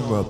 genre 0.00 0.28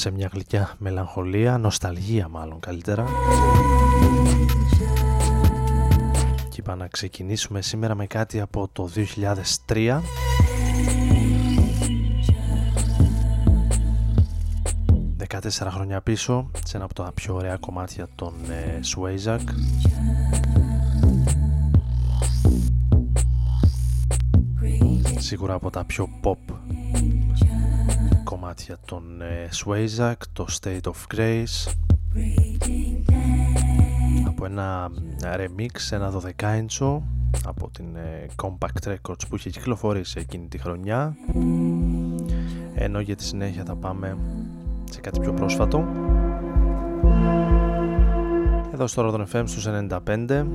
σε 0.00 0.10
μια 0.10 0.30
γλυκιά 0.32 0.74
μελαγχολία, 0.78 1.58
νοσταλγία 1.58 2.28
μάλλον 2.28 2.60
καλύτερα. 2.60 3.06
είπα 6.56 6.74
να 6.76 6.88
ξεκινήσουμε 6.88 7.62
σήμερα 7.62 7.94
με 7.94 8.06
κάτι 8.06 8.40
από 8.40 8.68
το 8.72 8.90
2003 9.74 10.00
14 15.28 15.48
χρόνια 15.70 16.00
πίσω 16.00 16.50
σε 16.64 16.76
ένα 16.76 16.84
από 16.84 16.94
τα 16.94 17.12
πιο 17.14 17.34
ωραία 17.34 17.56
κομμάτια 17.56 18.08
των 18.14 18.34
ε, 18.50 18.80
Swayzak 18.94 19.40
σίγουρα 25.18 25.54
από 25.54 25.70
τα 25.70 25.84
πιο 25.84 26.08
pop 26.22 26.59
κομμάτια 28.30 28.78
των 28.84 29.22
ε, 29.22 29.48
Swayzak 29.64 30.14
το 30.32 30.46
State 30.60 30.80
of 30.80 31.16
Grace. 31.16 31.72
Από 34.26 34.44
ένα 34.44 34.90
remix, 35.22 35.90
ένα 35.90 36.12
12 36.38 36.44
inch 36.44 37.00
από 37.44 37.70
την 37.70 37.96
ε, 37.96 38.26
Compact 38.42 38.88
Records 38.88 39.28
που 39.28 39.36
είχε 39.36 39.50
κυκλοφορήσει 39.50 40.18
εκείνη 40.18 40.46
τη 40.48 40.58
χρονιά. 40.58 41.16
Ενώ 42.74 43.00
για 43.00 43.16
τη 43.16 43.24
συνέχεια 43.24 43.64
θα 43.64 43.76
πάμε 43.76 44.16
σε 44.90 45.00
κάτι 45.00 45.20
πιο 45.20 45.32
πρόσφατο. 45.32 45.84
Εδώ 48.72 48.86
στο 48.86 49.10
Rodon 49.14 49.36
FM 49.36 49.42
στους 49.46 49.66
95 50.06 50.46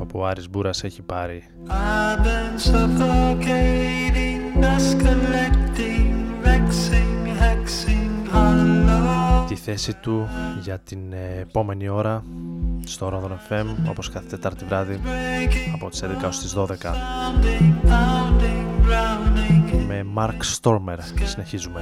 όπου 0.00 0.18
ο 0.18 0.26
Άρης 0.26 0.50
Μπούρας 0.50 0.84
έχει 0.84 1.02
πάρει 1.02 1.42
τη 9.48 9.54
θέση 9.54 9.94
του 9.94 10.28
για 10.62 10.78
την 10.78 10.98
επόμενη 11.40 11.88
ώρα 11.88 12.24
στο 12.84 13.08
Rodon 13.08 13.52
FM 13.52 13.66
όπως 13.88 14.10
κάθε 14.10 14.26
Τετάρτη 14.26 14.64
βράδυ 14.64 15.00
από 15.74 15.90
τις 15.90 16.02
11 16.04 16.06
ως 16.26 16.38
τις 16.38 16.54
12 16.56 16.66
με 19.86 20.06
Mark 20.16 20.60
Stormer 20.60 20.98
συνεχίζουμε 21.24 21.80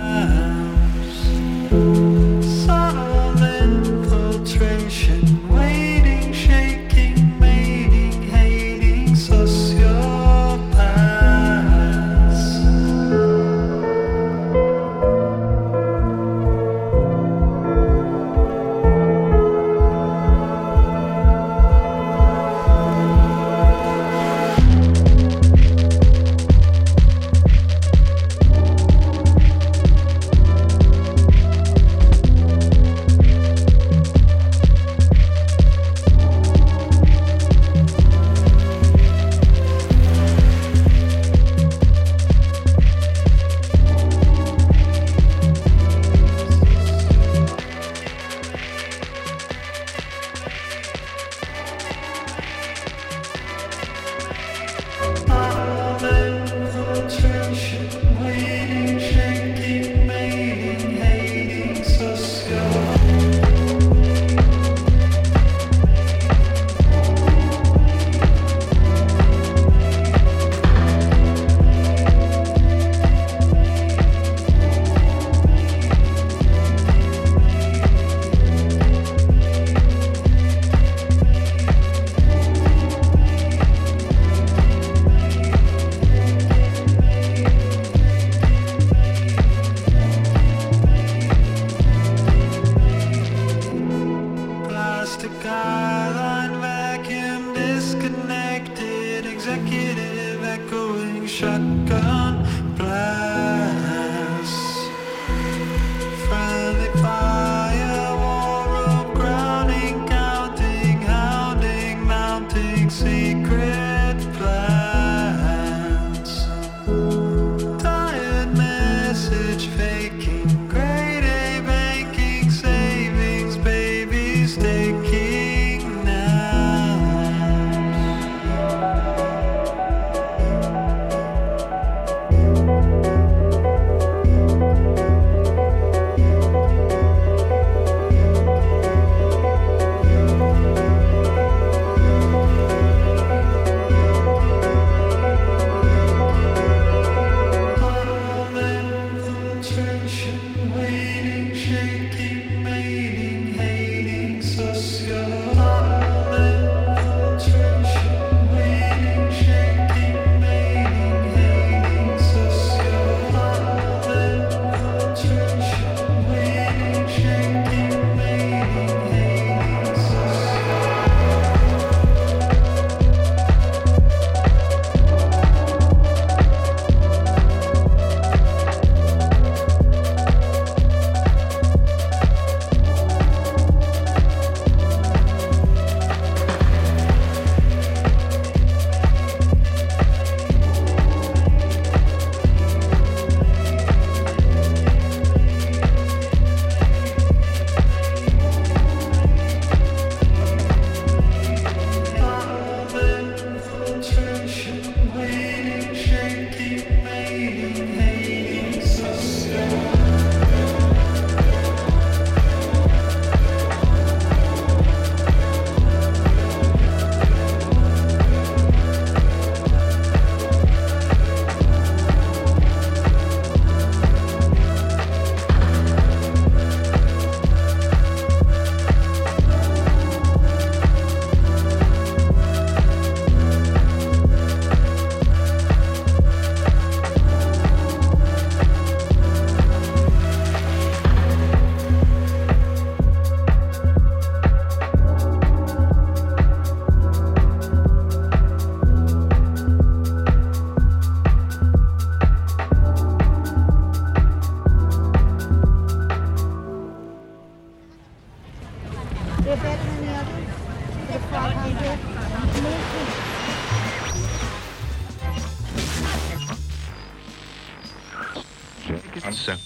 Spitze. 269.42 269.58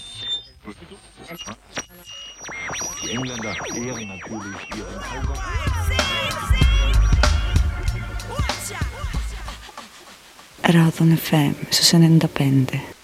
Die 3.02 3.11
Engländer 3.11 3.54
ehren 3.75 4.09
natürlich 4.09 4.68
ihren 4.75 5.00
Radon 10.64 11.16
FM, 11.16 11.54
se 11.71 11.83
se 11.83 11.99
ne 11.99 12.06
indapende. 12.06 12.95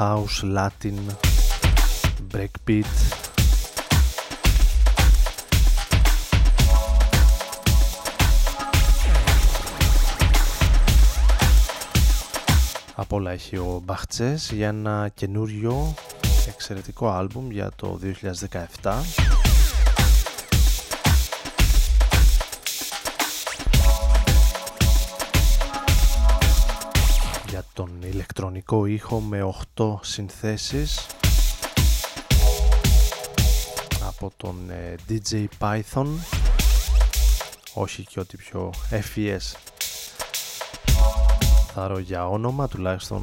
house, 0.00 0.42
latin, 0.42 0.98
breakbeat. 2.32 2.84
Απ' 12.94 13.12
όλα 13.12 13.30
έχει 13.30 13.56
ο 13.56 13.82
Μπαχτσές 13.84 14.52
για 14.52 14.68
ένα 14.68 15.10
καινούριο 15.14 15.94
εξαιρετικό 16.48 17.10
άλμπουμ 17.10 17.50
για 17.50 17.70
το 17.76 17.98
2017. 18.82 19.39
Ηλεκτρονικό 28.50 28.86
ήχο 28.86 29.20
με 29.20 29.54
8 29.76 29.98
συνθέσεις 30.00 31.06
από 34.06 34.32
τον 34.36 34.70
ε, 34.70 34.94
DJ 35.08 35.44
Python. 35.58 36.06
Όχι 37.74 38.04
και 38.04 38.20
ό,τι 38.20 38.36
πιο 38.36 38.72
FES 38.90 39.56
θα 41.74 42.00
για 42.00 42.28
όνομα 42.28 42.68
τουλάχιστον. 42.68 43.22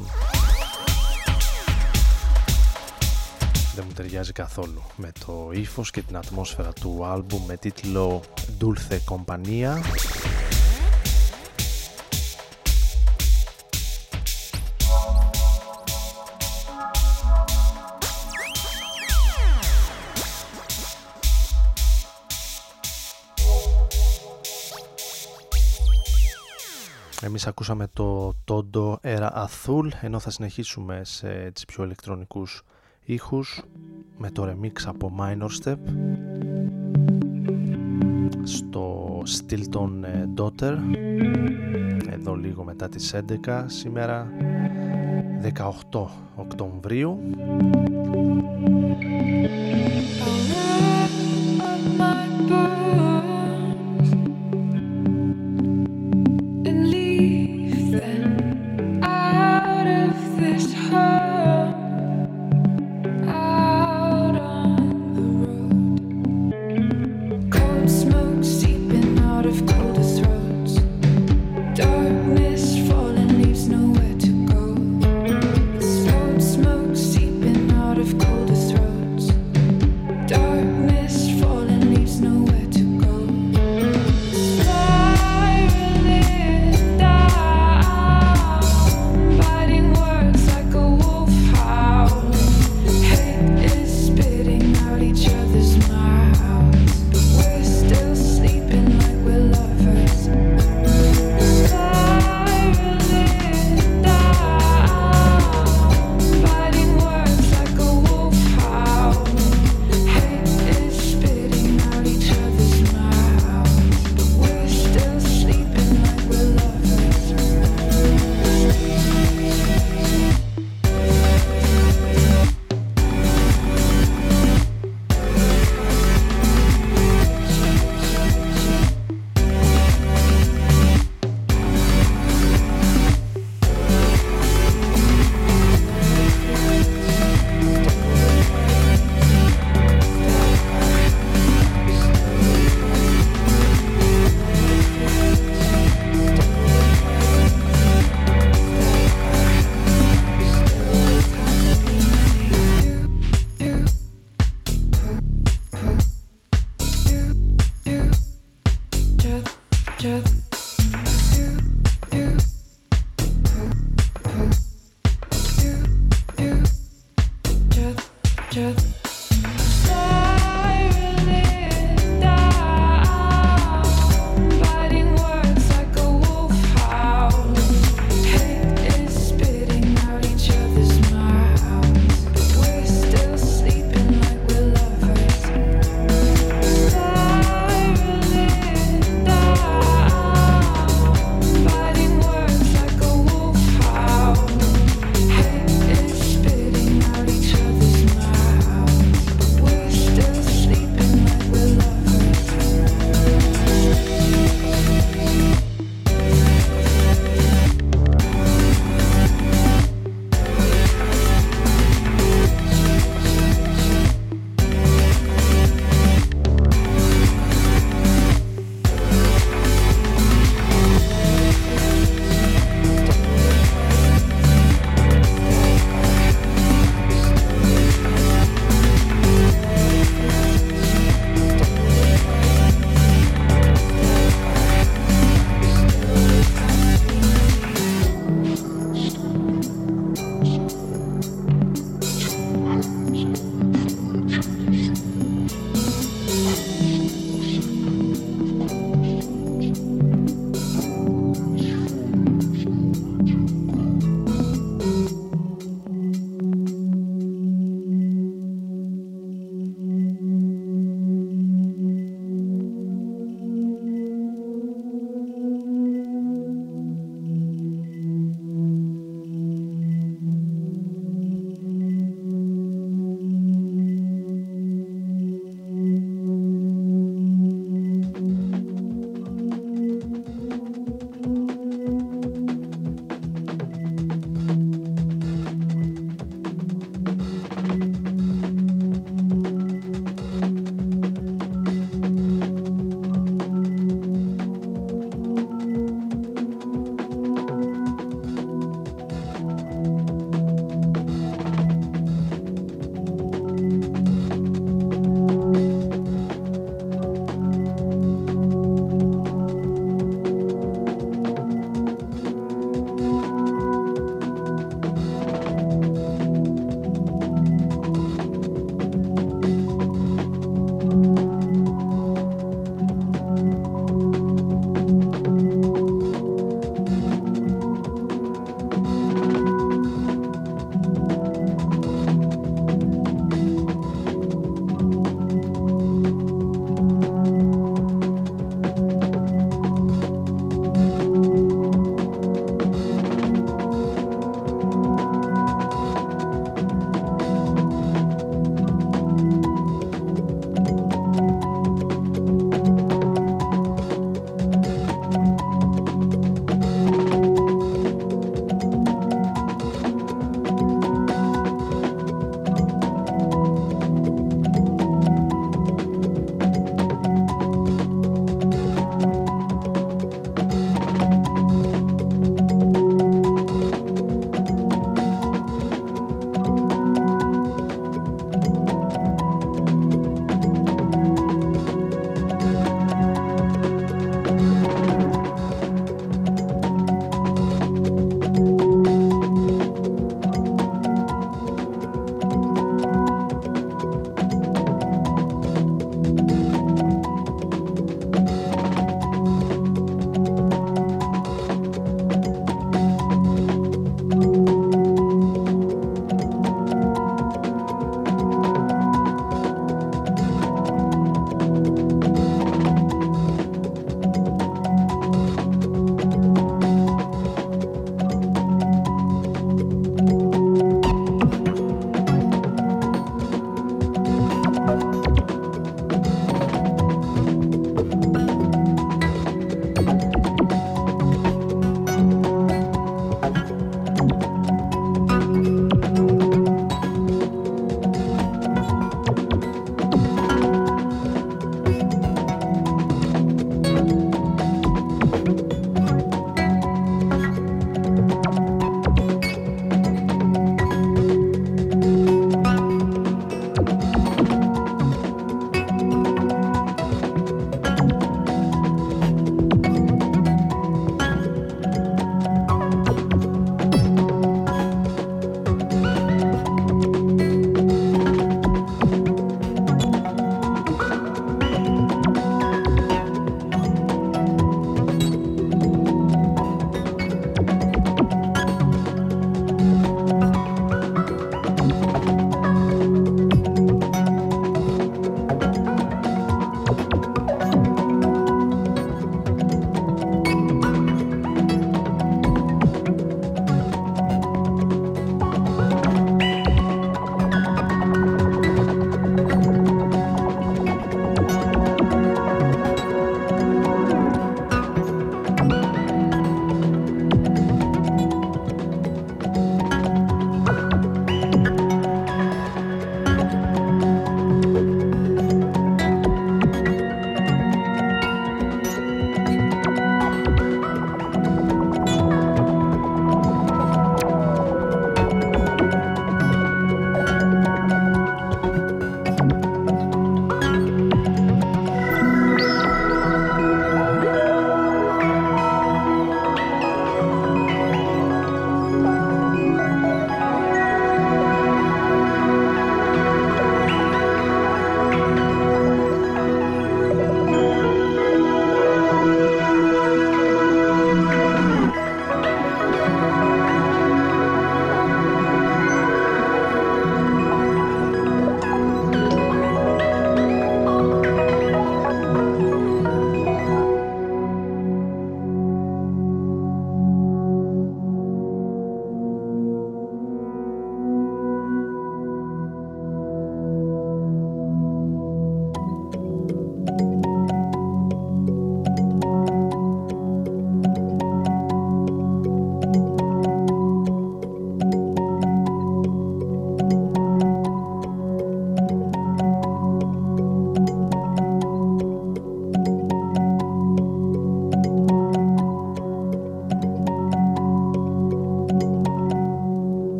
Δεν 3.74 3.84
μου 3.86 3.92
ταιριάζει 3.92 4.32
καθόλου 4.32 4.82
με 4.96 5.12
το 5.26 5.50
ύφος 5.52 5.90
και 5.90 6.02
την 6.02 6.16
ατμόσφαιρα 6.16 6.72
του 6.72 7.04
άλμπου 7.04 7.42
με 7.46 7.56
τίτλο 7.56 8.22
Dulce 8.60 8.98
Compania 9.14 9.76
Εμείς 27.28 27.46
ακούσαμε 27.46 27.86
το 27.92 28.34
Τόντο 28.44 28.98
Era 29.02 29.28
Azul 29.28 29.88
ενώ 30.00 30.18
θα 30.18 30.30
συνεχίσουμε 30.30 31.00
σε 31.04 31.50
τις 31.50 31.64
πιο 31.64 31.84
ηλεκτρονικούς 31.84 32.62
ήχους 33.04 33.62
με 34.18 34.30
το 34.30 34.42
remix 34.44 34.82
από 34.86 35.12
Minor 35.18 35.48
Step 35.62 35.76
στο 38.42 39.08
Stilton 39.26 39.90
ε, 40.02 40.24
Daughter 40.36 40.76
εδώ 42.10 42.34
λίγο 42.34 42.64
μετά 42.64 42.88
τις 42.88 43.14
11 43.44 43.64
σήμερα 43.66 44.30
18 45.92 46.06
Οκτωβρίου. 46.36 47.20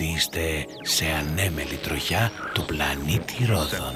Ότι 0.00 0.06
είστε 0.06 0.66
σε 0.82 1.04
ανέμελη 1.04 1.76
τροχιά 1.82 2.30
του 2.52 2.64
πλανήτη 2.64 3.44
Ρόδων. 3.44 3.94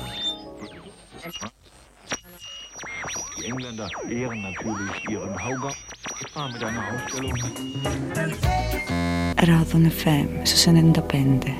Die 3.37 3.47
Engländer 3.51 3.88
ehren 4.19 4.41
natürlich 4.49 4.97
ihren 5.12 5.35
Hauger. 5.45 5.73
Ah, 6.38 6.49
mit 6.53 6.62
einer 6.69 6.85
Ausstellung. 6.91 7.38
Ράδον 9.47 9.91
FM 9.91 10.29
στους 10.43 10.62
95. 10.62 11.55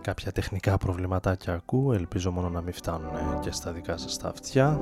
Κάποια 0.00 0.32
τεχνικά 0.32 0.78
προβληματάκια 0.78 1.54
ακούω, 1.54 1.92
ελπίζω 1.92 2.30
μόνο 2.30 2.48
να 2.48 2.60
μην 2.60 2.72
φτάνουν 2.72 3.40
και 3.40 3.50
στα 3.50 3.72
δικά 3.72 3.96
σας 3.96 4.18
τα 4.18 4.28
αυτιά. 4.28 4.78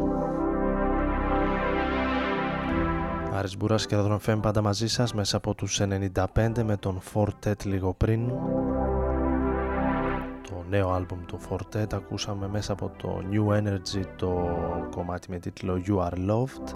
Άρης 3.33 3.57
Μπούρας 3.57 3.87
και 3.87 3.97
Ράδον 3.97 4.19
FM 4.27 4.39
πάντα 4.43 4.63
μαζί 4.63 4.89
σας 4.89 5.15
μέσα 5.15 5.37
από 5.37 5.55
τους 5.55 5.81
95 5.81 6.63
με 6.65 6.77
τον 6.77 7.01
Fortet 7.15 7.65
λίγο 7.65 7.95
πριν. 7.95 8.29
Το 10.43 10.65
νέο 10.69 10.91
άλμπουμ 10.91 11.19
του 11.27 11.39
Fortet 11.49 11.95
ακούσαμε 11.95 12.49
μέσα 12.49 12.73
από 12.73 12.93
το 12.97 13.23
New 13.31 13.57
Energy 13.59 14.05
το 14.17 14.33
κομμάτι 14.91 15.31
με 15.31 15.39
τίτλο 15.39 15.83
You 15.87 15.97
Are 15.97 16.31
Loved. 16.31 16.75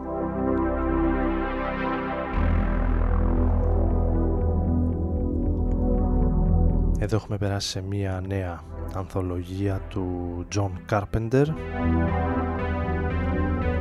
Εδώ 6.99 7.17
έχουμε 7.17 7.37
περάσει 7.39 7.69
σε 7.69 7.83
μια 7.83 8.23
νέα 8.27 8.63
ανθολογία 8.95 9.81
του 9.89 10.07
John 10.55 10.71
Carpenter 10.91 11.45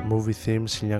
Movie 0.09 0.35
Themes 0.45 0.73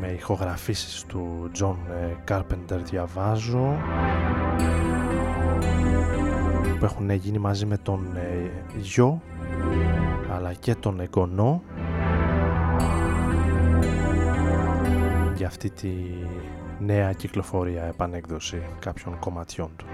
με 0.00 0.08
ηχογραφήσεις 0.16 1.04
του 1.06 1.50
John 1.60 1.76
Carpenter 2.28 2.80
διαβάζω 2.84 3.76
που 6.78 6.84
έχουν 6.84 7.10
γίνει 7.10 7.38
μαζί 7.38 7.66
με 7.66 7.76
τον 7.76 8.16
ε, 8.16 8.50
γιο 8.78 9.20
αλλά 10.32 10.52
και 10.52 10.74
τον 10.74 11.00
εγγονό 11.00 11.62
αυτή 15.48 15.70
τη 15.70 15.90
νέα 16.78 17.12
κυκλοφορία 17.12 17.84
επανέκδοση 17.84 18.62
κάποιων 18.78 19.18
κομματιών 19.18 19.70
του. 19.76 19.86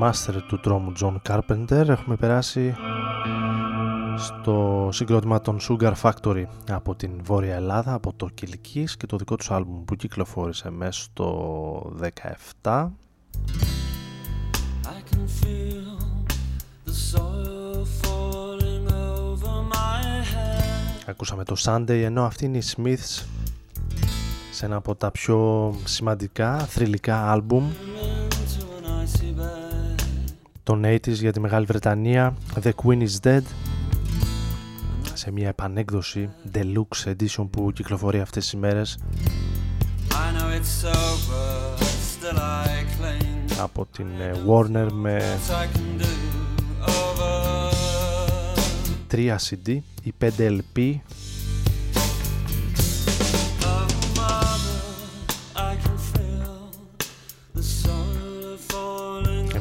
Master 0.00 0.42
του 0.46 0.60
τρόμου 0.60 0.92
John 1.00 1.16
Carpenter 1.28 1.88
έχουμε 1.88 2.16
περάσει 2.16 2.74
στο 4.16 4.88
συγκρότημα 4.92 5.40
των 5.40 5.58
Sugar 5.68 5.92
Factory 6.02 6.44
από 6.70 6.94
την 6.94 7.10
Βόρεια 7.22 7.54
Ελλάδα, 7.54 7.92
από 7.92 8.12
το 8.12 8.28
Κιλκής 8.34 8.96
και 8.96 9.06
το 9.06 9.16
δικό 9.16 9.36
τους 9.36 9.50
άλμπουμ 9.50 9.84
που 9.84 9.94
κυκλοφόρησε 9.94 10.70
μέσα 10.70 11.02
στο 11.02 11.96
17 12.62 12.88
Ακούσαμε 21.06 21.44
το 21.44 21.56
Sunday 21.58 21.88
ενώ 21.88 22.24
αυτή 22.24 22.44
είναι 22.44 22.58
η 22.58 22.62
Smiths 22.76 23.24
σε 24.52 24.66
ένα 24.66 24.76
από 24.76 24.94
τα 24.94 25.10
πιο 25.10 25.74
σημαντικά 25.84 26.58
θρηλυκά 26.58 27.30
άλμπουμ 27.30 27.70
των 30.62 30.82
80's 30.84 31.12
για 31.12 31.32
τη 31.32 31.40
Μεγάλη 31.40 31.64
Βρετανία 31.64 32.34
The 32.62 32.70
Queen 32.82 33.06
is 33.06 33.26
Dead. 33.26 33.42
Σε 35.12 35.30
μια 35.30 35.48
επανέκδοση 35.48 36.30
deluxe 36.52 37.12
edition 37.14 37.48
που 37.50 37.72
κυκλοφορεί 37.72 38.20
αυτές 38.20 38.42
τις 38.42 38.52
ημέρες 38.52 38.98
από 43.60 43.86
την 43.92 44.06
ε, 44.20 44.32
Warner 44.48 44.88
με 44.92 45.38
3 49.12 49.36
CD 49.36 49.78
ή 50.02 50.14
5 50.20 50.30
LP 50.38 50.94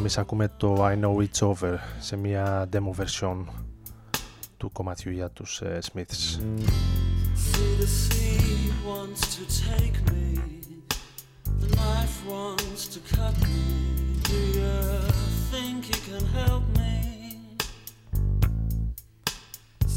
Εμείς 0.10 0.22
ακούμε 0.22 0.52
το 0.58 0.76
I 0.80 1.00
Know 1.00 1.28
It's 1.28 1.48
Over 1.48 1.76
σε 2.00 2.16
μια 2.16 2.70
demo 2.74 3.02
version 3.02 3.46
του 4.58 4.72
κομματιού 4.72 5.12
για 5.12 5.30
τους 5.30 5.62
uh, 5.64 5.78
Smiths. 5.92 6.40
See 7.36 7.76
the 7.82 7.88
sea 7.88 8.72
wants 8.88 9.22
to 9.36 9.44
take 9.70 9.98
me 10.12 10.26
The 11.62 11.70
knife 11.76 12.18
wants 12.34 12.82
to 12.94 13.00
cut 13.16 13.36
me 13.46 13.60
Do 14.32 14.40
you 14.60 14.78
think 15.52 15.78
you 15.94 16.00
can 16.10 16.26
help 16.40 16.64
me? 16.82 16.96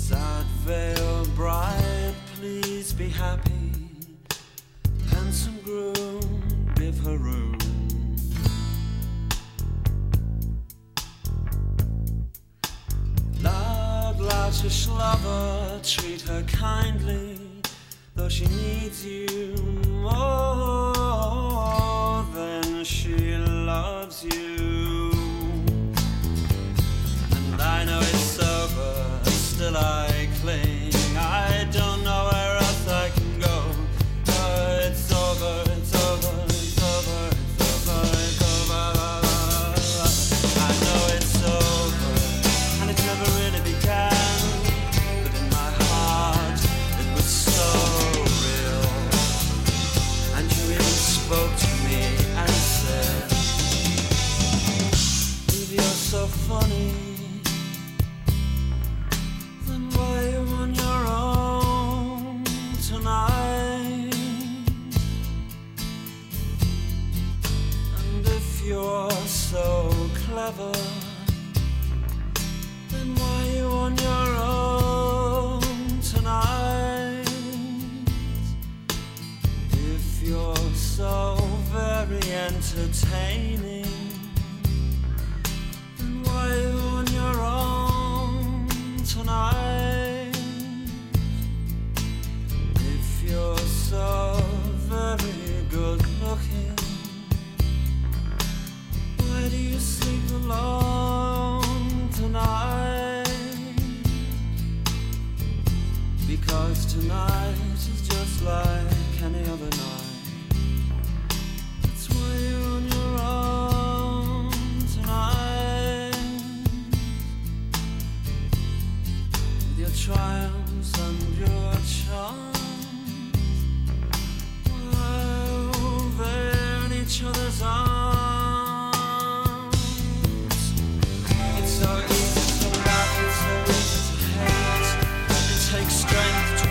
Sad 0.06 0.46
veil 0.66 1.14
bride, 1.40 2.16
please 2.34 2.88
be 3.02 3.08
happy 3.24 3.64
Handsome 5.12 5.58
groom, 5.66 6.26
give 6.80 6.96
her 7.06 7.16
room 7.28 7.71
Scottish 14.52 14.86
lover, 14.86 15.80
treat 15.82 16.20
her 16.22 16.42
kindly, 16.42 17.36
though 18.14 18.28
she 18.28 18.46
needs 18.46 19.04
you 19.04 19.56
more 20.02 20.94
than 22.34 22.84
she 22.84 23.36
loves 23.38 24.22
you. 24.24 24.71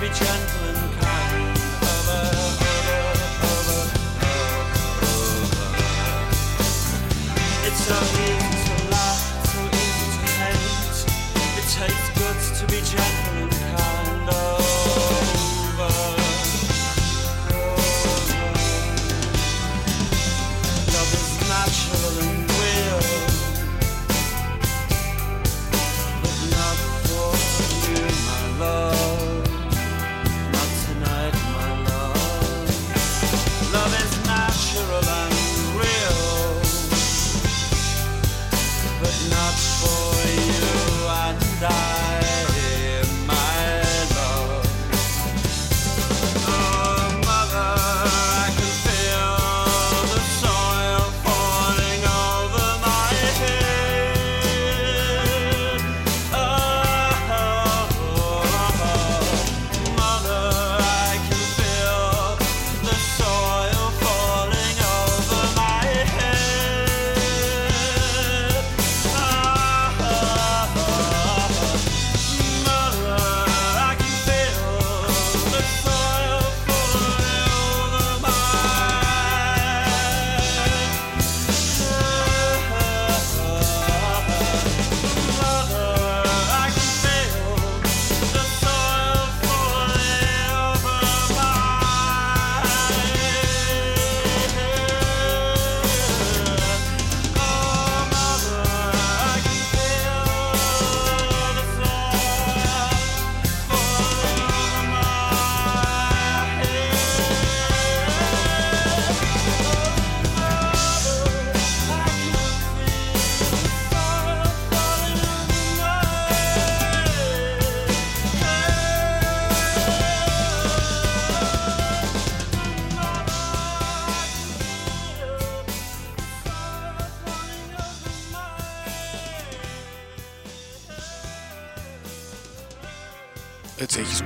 Be 0.01 0.09
gentle 0.09 0.80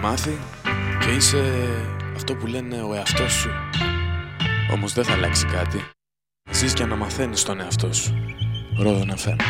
μάθει 0.05 0.37
και 0.99 1.09
είσαι 1.09 1.43
αυτό 2.15 2.35
που 2.35 2.47
λένε 2.47 2.81
ο 2.81 2.93
εαυτός 2.93 3.33
σου. 3.33 3.49
Όμως 4.73 4.93
δεν 4.93 5.03
θα 5.03 5.13
αλλάξει 5.13 5.45
κάτι. 5.45 5.83
Ζεις 6.51 6.73
και 6.73 6.85
να 6.85 6.95
μαθαίνεις 6.95 7.43
τον 7.43 7.59
εαυτό 7.59 7.93
σου. 7.93 8.13
Ρόδο 8.79 9.05
να 9.05 9.15
φέρνει. 9.15 9.43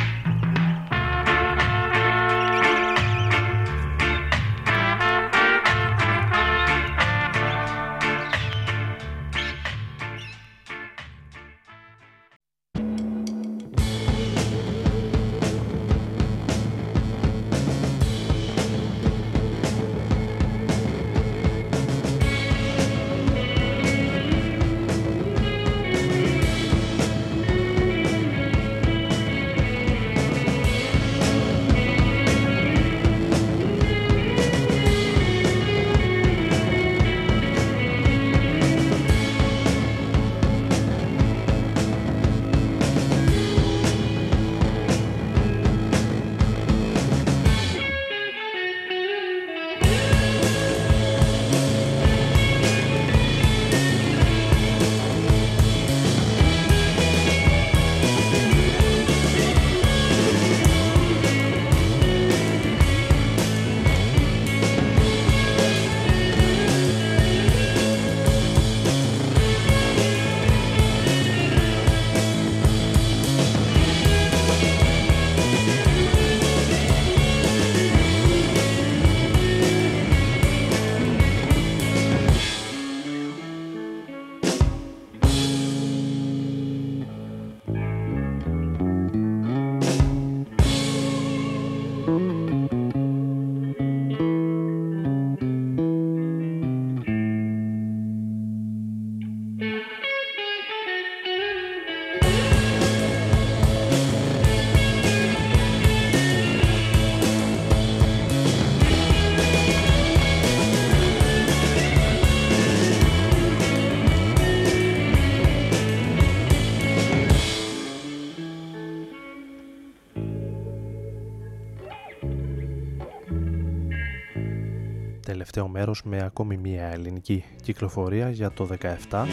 Τελευταίο 125.95 126.03
μέρος 126.03 126.03
με 126.03 126.23
ακόμη 126.25 126.57
μία 126.57 126.85
ελληνική 126.85 127.43
κυκλοφορία 127.61 128.29
για 128.29 128.51
το 128.51 128.69
17 129.09 129.25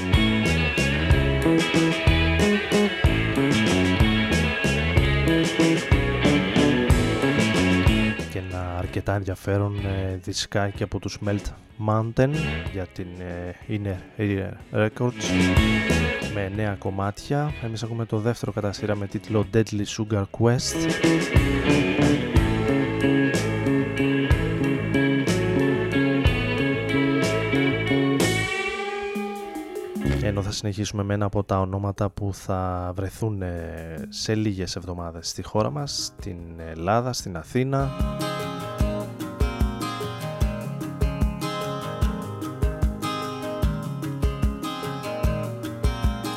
και 8.31 8.39
ένα 8.39 8.77
αρκετά 8.79 9.15
ενδιαφέρον 9.15 9.77
ε, 9.87 10.17
δισκάκι 10.17 10.83
από 10.83 10.99
τους 10.99 11.19
Melt 11.27 11.53
Mountain 11.89 12.31
για 12.73 12.87
την 12.87 13.07
ε, 13.19 13.57
Inner 13.69 14.21
Records 14.73 15.25
με 16.35 16.49
νέα 16.49 16.75
κομμάτια. 16.75 17.53
Εμείς 17.65 17.83
ακούμε 17.83 18.05
το 18.05 18.19
δεύτερο 18.19 18.53
κατά 18.53 18.73
σειρά 18.73 18.97
με 18.97 19.07
τίτλο 19.07 19.47
Deadly 19.55 19.85
Sugar 19.97 20.25
Quest 20.39 21.82
συνεχίσουμε 30.53 31.03
με 31.03 31.15
ένα 31.15 31.25
από 31.25 31.45
τα 31.45 31.61
ονόματα 31.61 32.11
που 32.11 32.35
θα 32.35 32.93
βρεθούν 32.95 33.43
ε, 33.43 34.07
σε 34.09 34.35
λίγες 34.35 34.77
εβδομάδες 34.77 35.29
στη 35.29 35.43
χώρα 35.43 35.71
μας, 35.71 36.13
στην 36.19 36.39
Ελλάδα, 36.59 37.13
στην 37.13 37.37
Αθήνα. 37.37 37.91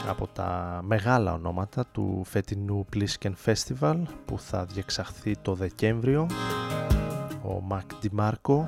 Από 0.09 0.27
τα 0.27 0.79
μεγάλα 0.83 1.33
ονόματα 1.33 1.85
του 1.91 2.21
φετινού 2.25 2.85
Plisken 2.95 3.33
Festival 3.45 4.01
που 4.25 4.39
θα 4.39 4.65
διεξαχθεί 4.65 5.35
το 5.41 5.53
Δεκέμβριο, 5.53 6.27
ο 7.43 7.61
Μακ 7.61 7.89
Ντιμάρκο, 7.99 8.67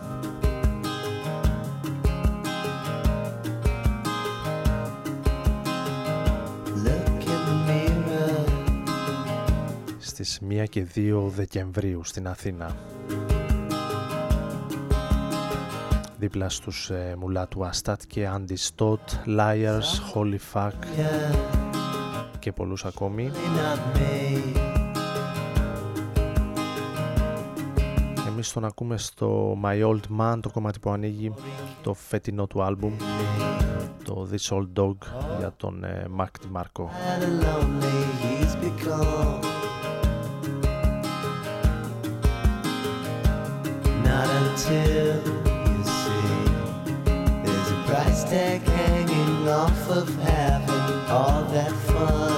στις 10.24 10.40
1 10.50 10.64
και 10.70 10.88
2 10.96 11.24
Δεκεμβρίου 11.28 12.04
στην 12.04 12.28
Αθήνα. 12.28 12.76
Δίπλα 16.18 16.50
στους 16.50 16.90
ε, 16.90 17.16
μουλά 17.20 17.48
του 17.48 17.66
Αστάτ 17.66 18.02
και 18.08 18.30
Andy 18.36 18.56
Stott, 18.70 19.38
Liars, 19.40 20.14
Holy 20.14 20.38
Fuck 20.54 20.72
και 22.40 22.52
πολλούς 22.52 22.86
ακόμη. 22.86 23.32
Εμείς 28.28 28.52
τον 28.52 28.66
ακούμε 28.66 28.98
στο 28.98 29.58
My 29.64 29.84
Old 29.88 30.20
Man, 30.20 30.40
το 30.42 30.50
κομμάτι 30.50 30.80
που 30.80 30.90
ανοίγει 30.90 31.34
το 31.84 31.94
φετινό 31.94 32.48
του 32.48 32.64
άλμπουμ, 32.64 32.94
το 34.04 34.30
This 34.32 34.58
Old 34.58 34.84
Dog 34.84 34.96
για 35.40 35.54
τον 35.58 35.84
ε, 35.84 36.06
Mac 36.18 36.26
DiMarco. 36.26 36.86
Not 44.18 44.30
until 44.30 45.16
you 45.28 45.84
see 45.84 46.38
there's 47.44 47.70
a 47.72 47.84
price 47.86 48.24
tag 48.24 48.62
hanging 48.64 49.48
off 49.48 49.90
of 49.92 50.10
having 50.24 51.12
all 51.12 51.44
that 51.52 51.72
fun. 51.86 52.37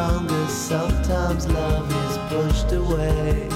strongest. 0.00 0.68
Sometimes 0.68 1.46
love 1.48 1.92
is 1.92 2.18
pushed 2.32 2.72
away. 2.72 3.49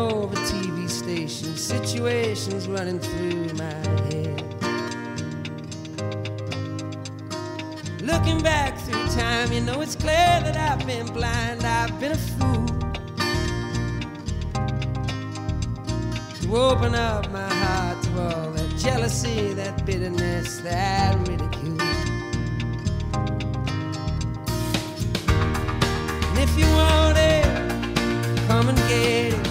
know 0.00 0.22
of 0.22 0.32
a 0.32 0.36
TV 0.52 0.88
station, 0.88 1.54
situations 1.56 2.66
running 2.66 2.98
through 2.98 3.44
my 3.64 3.80
head. 4.08 4.40
Looking 8.10 8.40
back 8.42 8.78
through 8.78 9.06
time, 9.08 9.52
you 9.52 9.60
know 9.60 9.80
it's 9.82 9.96
clear 9.96 10.32
that 10.46 10.56
I've 10.56 10.86
been 10.86 11.06
blind, 11.18 11.64
I've 11.64 11.94
been 12.00 12.12
a 12.12 12.22
fool. 12.30 12.66
To 16.40 16.46
open 16.56 16.94
up 16.94 17.30
my 17.30 17.52
heart 17.62 18.02
to 18.04 18.10
all 18.22 18.50
that 18.56 18.70
jealousy, 18.78 19.52
that 19.54 19.84
bitterness, 19.84 20.60
that 20.60 21.16
ridicule. 21.28 21.80
And 26.28 26.38
if 26.46 26.52
you 26.58 26.68
want 26.80 27.18
it, 27.18 27.44
come 28.48 28.68
and 28.70 28.78
get 28.88 29.34
it 29.34 29.49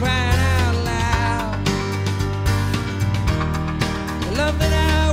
crying 0.00 0.40
out 0.56 0.76
loud. 0.90 1.66
The 4.22 4.30
love 4.40 4.58
that 4.58 4.72
I 4.72 5.09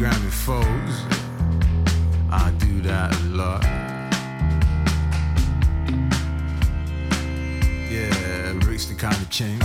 Grammy 0.00 0.30
foes. 0.30 1.04
I 2.32 2.50
do 2.52 2.80
that 2.80 3.14
a 3.14 3.24
lot. 3.36 3.62
Yeah, 7.90 8.66
Rick's 8.66 8.86
the 8.86 8.94
kind 8.94 9.14
of 9.14 9.28
change. 9.28 9.62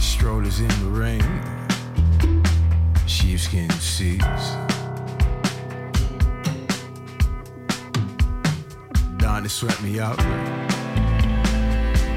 Strollers 0.00 0.58
in 0.58 0.66
the 0.82 0.90
rain. 0.90 1.22
Sheepskin 3.06 3.70
seats. 3.78 4.56
Donna 9.18 9.48
swept 9.48 9.80
me 9.84 10.00
up. 10.00 10.18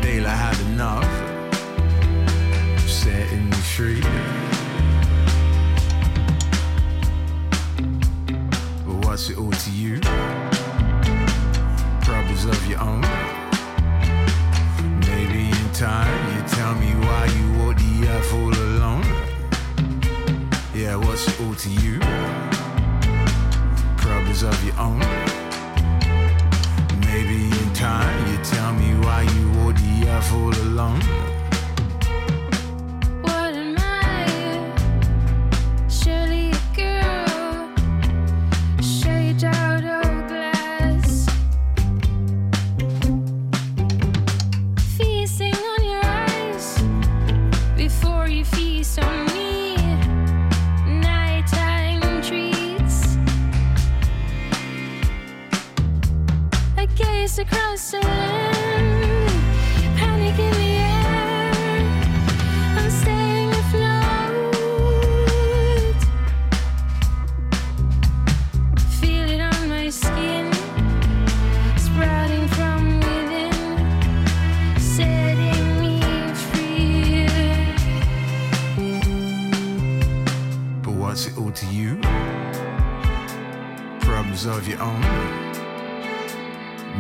Daylight 0.02 0.39
had 0.39 0.60
enough. 0.72 1.06
Setting 2.89 3.46
me 3.46 3.58
free. 3.58 4.51
What's 9.22 9.30
it 9.30 9.38
all 9.38 9.52
to 9.52 9.72
you? 9.72 10.00
Problems 12.02 12.46
of 12.46 12.68
your 12.68 12.80
own. 12.82 13.02
Maybe 15.02 15.50
in 15.50 15.70
time 15.74 16.36
you 16.36 16.42
tell 16.48 16.74
me 16.74 16.90
why 17.06 17.26
you 17.28 17.60
walk 17.60 17.78
the 17.78 18.08
earth 18.10 18.34
all 18.34 18.52
alone. 18.52 19.04
Yeah, 20.74 20.96
what's 20.96 21.28
it 21.28 21.40
all 21.40 21.54
to 21.54 21.70
you? 21.70 22.00
Problems 23.98 24.42
of 24.42 24.66
your 24.66 24.80
own. 24.80 24.98
Maybe 27.06 27.46
in 27.46 27.74
time 27.76 28.28
you 28.28 28.44
tell 28.44 28.74
me 28.74 28.96
why 29.06 29.22
you 29.22 29.52
walk 29.52 29.76
the 29.76 30.10
earth 30.10 30.34
all 30.34 30.56
alone. 30.66 31.31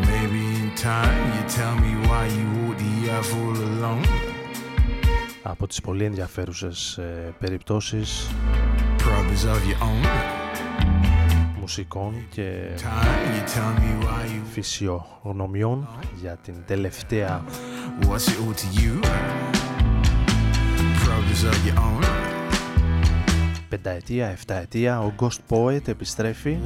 Maybe 0.09 0.41
in 0.61 0.69
time 0.75 1.17
you 1.35 1.43
tell 1.57 1.75
me 1.83 1.91
why 2.07 2.23
you 2.37 2.45
walk 2.59 2.77
the 2.77 2.93
earth 3.15 3.33
all 3.41 3.57
alone. 3.69 4.05
Από 5.43 5.67
τις 5.67 5.81
πολύ 5.81 6.03
ενδιαφέρουσες 6.03 6.97
ε, 6.97 7.33
περιπτώσεις 7.39 8.27
Problems 8.97 9.45
of 9.53 9.69
your 9.69 9.83
own. 9.83 10.05
μουσικών 11.59 12.13
και 12.29 12.61
Time 12.77 13.35
you 13.35 13.49
tell 13.55 13.81
me 13.81 14.05
why 14.05 14.25
you. 14.25 14.41
φυσιογνωμιών 14.53 15.87
για 16.21 16.37
την 16.43 16.55
τελευταία 16.67 17.43
What's 17.99 18.27
it 18.27 18.37
all 18.45 18.53
to 18.53 18.79
you? 18.81 19.01
Problems 21.05 21.43
of 21.51 21.65
your 21.67 21.77
own 21.79 22.30
πενταετία, 23.71 24.27
εφταετία 24.27 25.01
ο 25.01 25.11
Ghost 25.19 25.39
Poet 25.49 25.87
επιστρέφει 25.87 26.57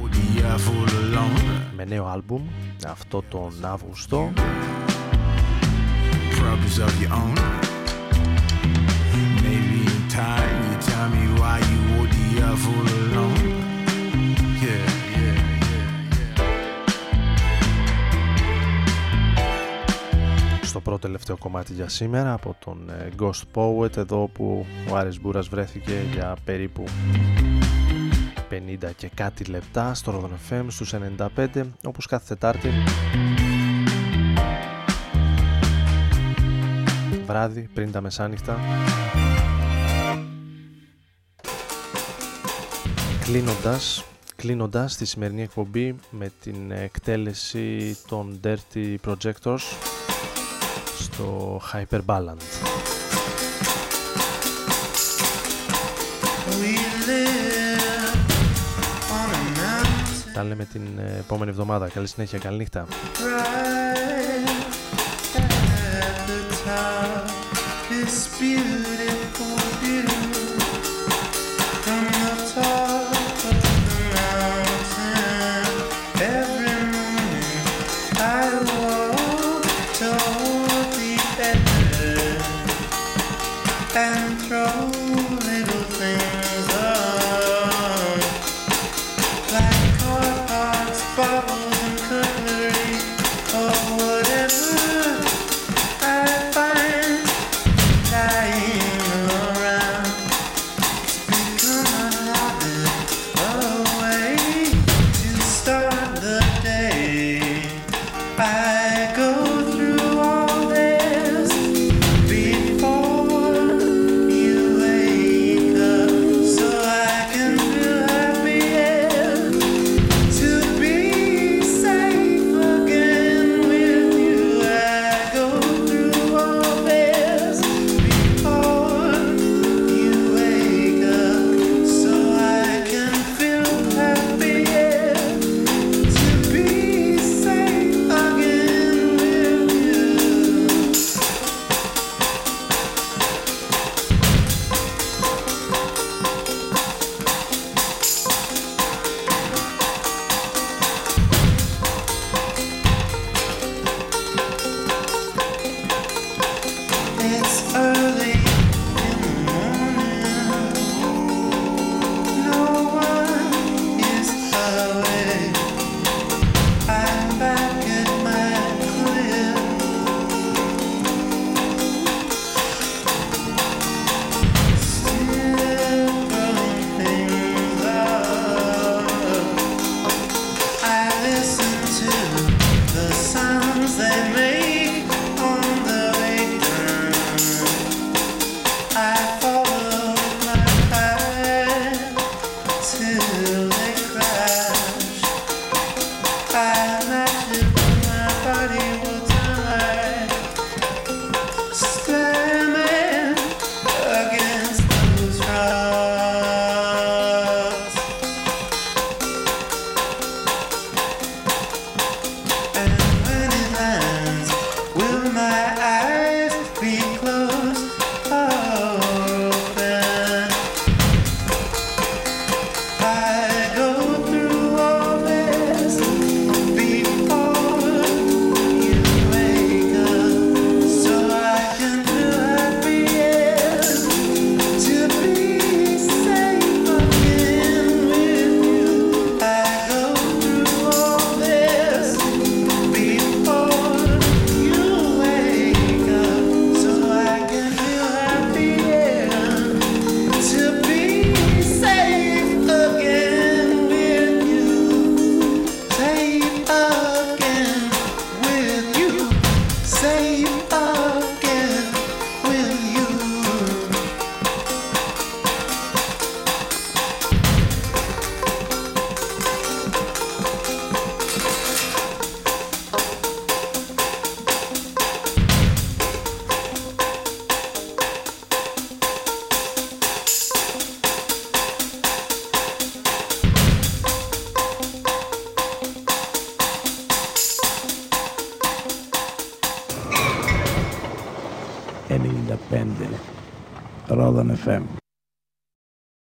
με 1.76 1.84
νέο 1.84 2.06
άλμπουμ 2.06 2.42
αυτό 2.86 3.22
τον 3.28 3.52
Αύγουστο. 3.62 4.32
Στο 20.76 20.84
πρώτο 20.84 21.06
τελευταίο 21.06 21.36
κομμάτι 21.36 21.72
για 21.72 21.88
σήμερα 21.88 22.32
από 22.32 22.56
τον 22.64 22.90
ε, 22.90 23.08
Ghost 23.20 23.42
Poet 23.54 23.96
εδώ 23.96 24.30
που 24.32 24.66
ο 24.90 24.96
Άρης 24.96 25.20
Μπούρας 25.20 25.48
βρέθηκε 25.48 26.02
για 26.12 26.36
περίπου 26.44 26.84
50 28.50 28.90
και 28.96 29.10
κάτι 29.14 29.44
λεπτά 29.44 29.94
στο 29.94 30.12
Rodon 30.12 30.52
FM 30.52 30.64
στους 30.68 30.94
95 31.36 31.62
όπως 31.84 32.06
κάθε 32.06 32.24
Τετάρτη. 32.28 32.68
Βράδυ 37.26 37.68
πριν 37.74 37.92
τα 37.92 38.00
μεσάνυχτα. 38.00 38.58
Κλείνοντας 43.24 44.04
κλείνοντας 44.36 44.96
τη 44.96 45.04
σημερινή 45.04 45.42
εκπομπή 45.42 45.96
με 46.10 46.32
την 46.42 46.70
εκτέλεση 46.70 47.96
των 48.08 48.40
Dirty 48.44 48.96
Projectors 49.06 49.95
στο 51.16 51.60
Hyperbalance. 51.72 52.66
Τα 60.34 60.44
λέμε 60.44 60.64
την 60.64 60.82
ε, 60.98 61.16
επόμενη 61.18 61.50
εβδομάδα. 61.50 61.88
Καλή 61.88 62.06
συνέχεια, 62.06 62.38
καλή 62.38 62.56
νύχτα. 62.56 62.86
This 67.90 68.85